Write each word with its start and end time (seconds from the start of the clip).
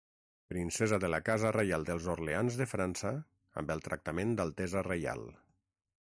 Princesa 0.53 0.97
de 1.03 1.09
la 1.13 1.19
Casa 1.27 1.51
reial 1.57 1.85
dels 1.91 2.09
Orleans 2.15 2.57
de 2.63 2.69
França 2.73 3.11
amb 3.63 3.75
el 3.77 3.87
tractament 3.89 4.37
d'altesa 4.41 4.87
reial. 4.93 5.23